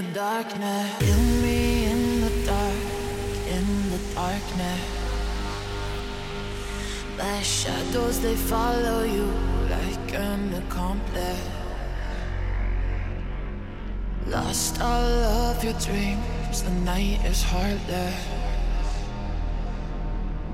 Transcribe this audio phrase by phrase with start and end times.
[0.00, 0.94] the darkness.
[0.96, 2.82] Feel me in the dark,
[3.56, 4.80] in the darkness.
[7.18, 9.26] My shadows they follow you
[9.68, 11.48] like an accomplice.
[14.26, 15.12] Lost all
[15.48, 18.20] of your dreams, the night is heartless.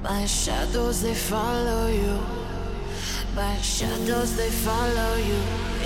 [0.03, 2.19] My shadows they follow you.
[3.37, 5.41] My shadows they follow you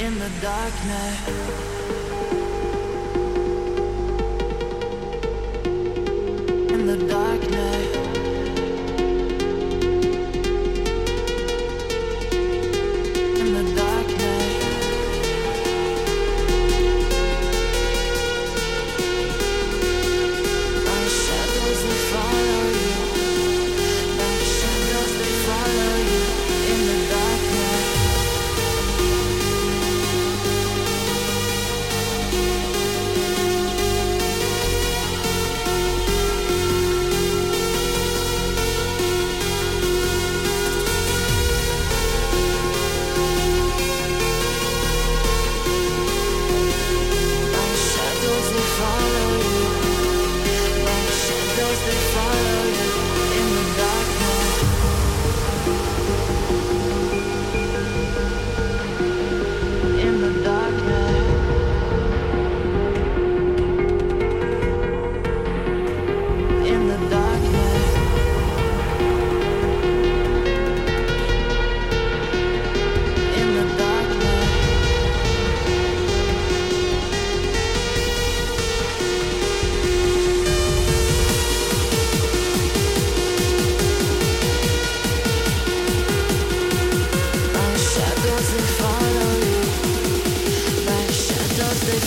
[0.05, 2.10] in the darkness.
[6.91, 8.00] the darkness.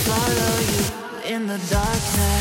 [0.06, 2.33] follow you in the darkness.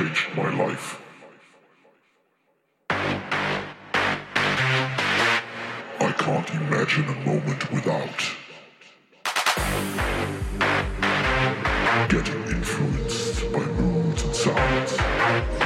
[0.00, 1.02] changed my life.
[6.00, 8.20] I can't imagine a moment without
[12.08, 15.59] getting influenced by moods and sounds.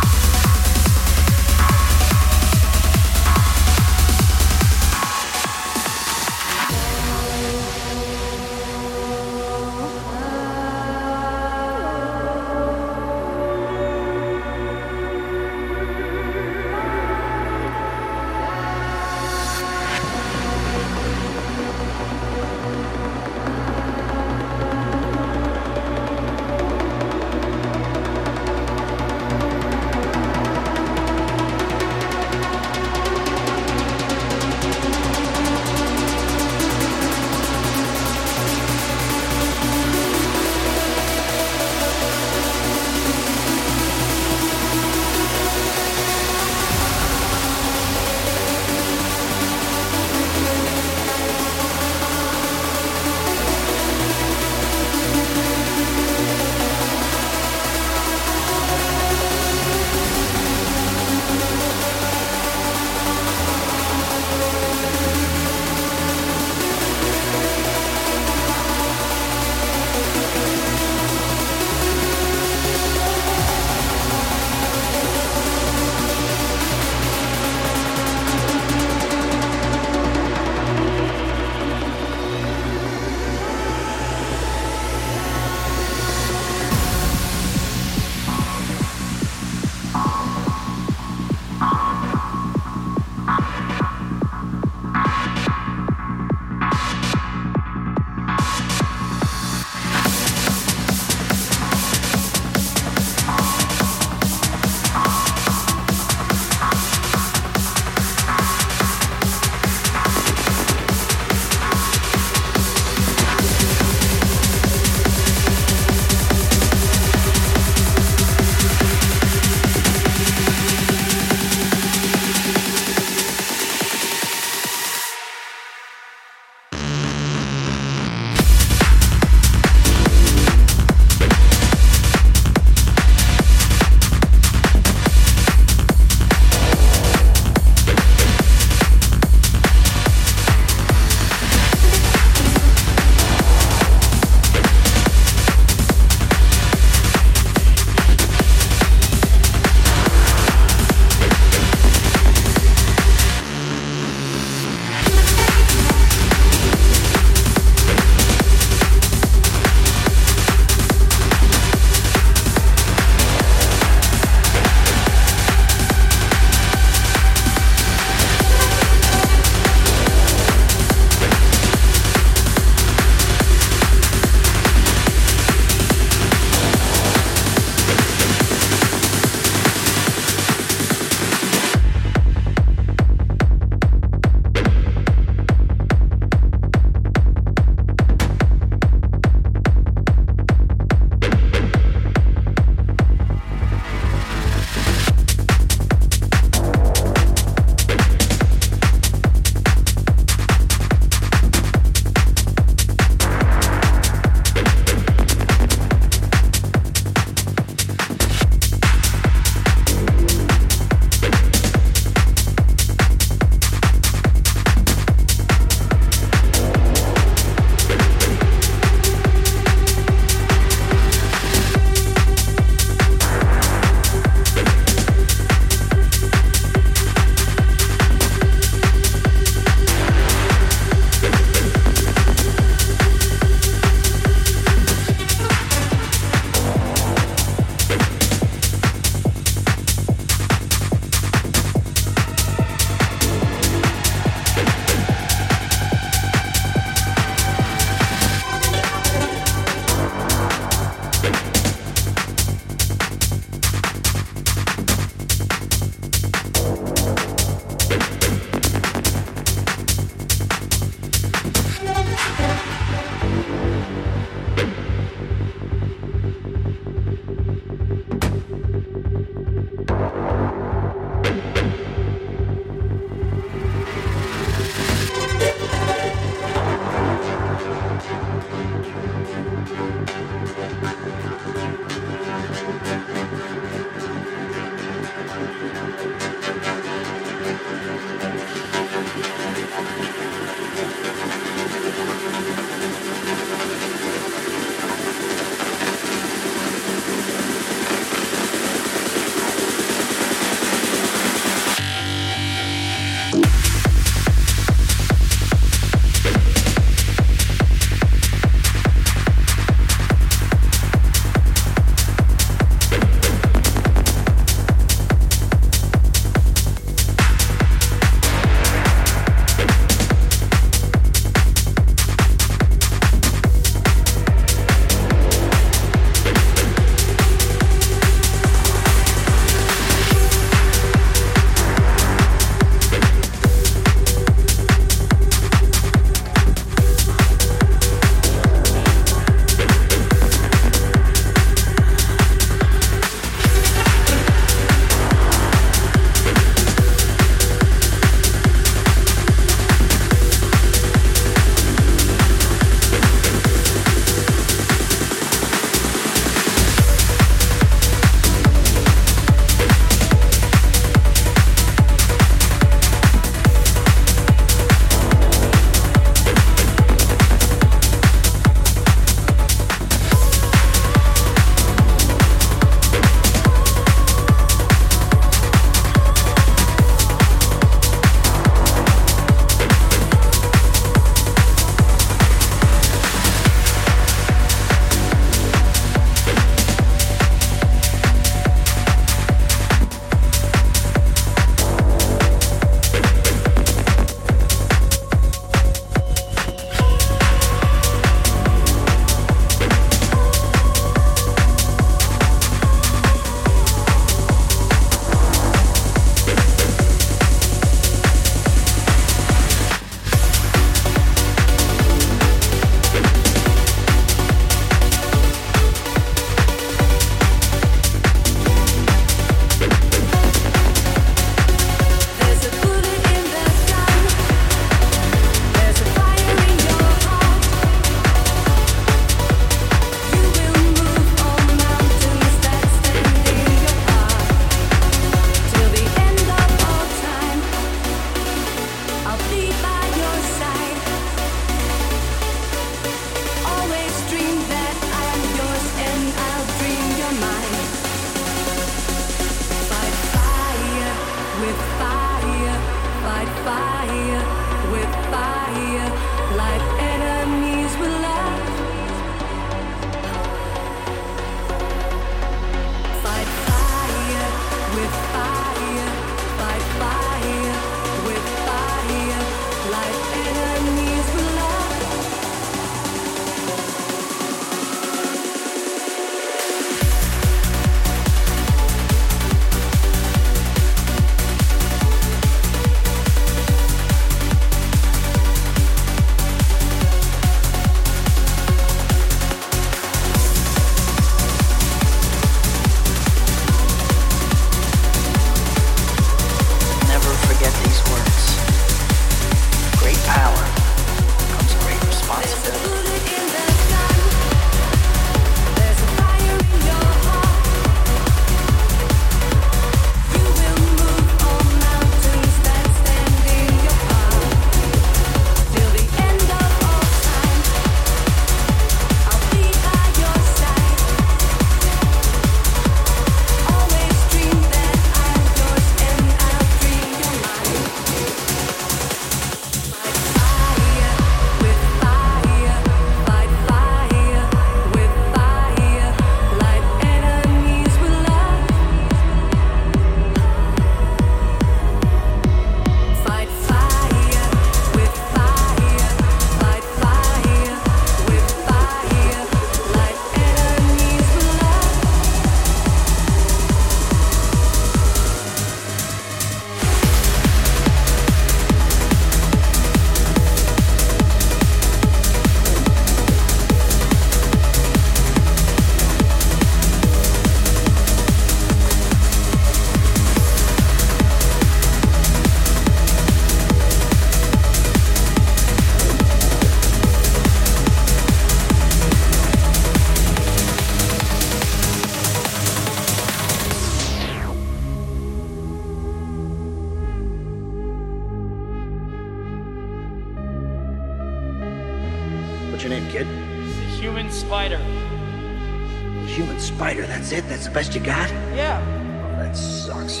[592.70, 593.06] Your name, kid?
[593.06, 594.58] The human spider.
[594.58, 597.28] The Human spider, that's it?
[597.28, 598.10] That's the best you got?
[598.34, 598.60] Yeah.
[599.04, 600.00] Oh, that sucks.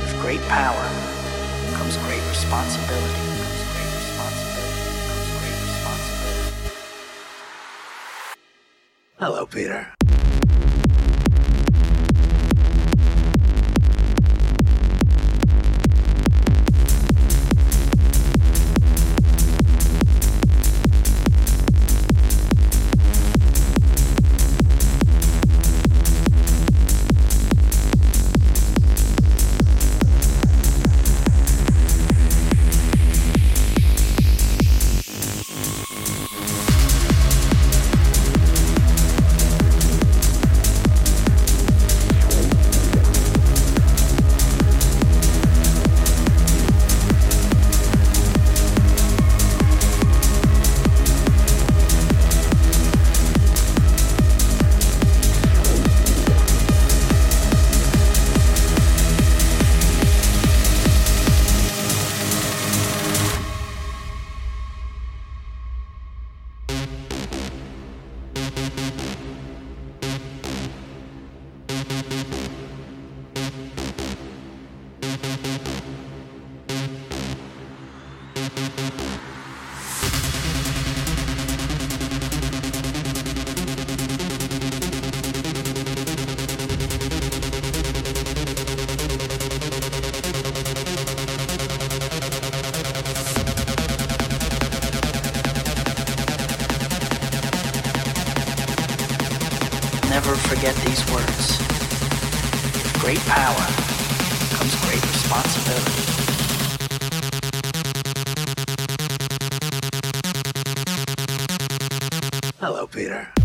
[0.00, 0.88] With great power
[1.74, 3.14] comes great responsibility.
[3.40, 4.82] Comes great responsibility.
[5.08, 6.52] Comes great responsibility.
[9.18, 9.99] Hello, Peter.
[100.48, 101.58] Forget these words.
[102.74, 103.66] With great power
[104.56, 106.00] comes great responsibility.
[112.60, 113.39] Hello, Peter.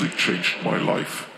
[0.00, 1.28] music changed my life.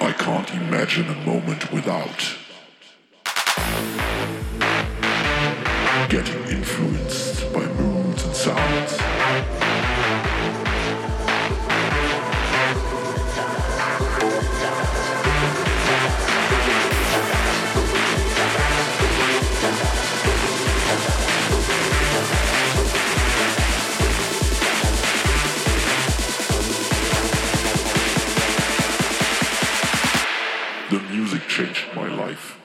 [0.00, 2.36] I can't imagine a moment without
[6.08, 7.29] getting influenced.
[31.50, 32.59] changed my life.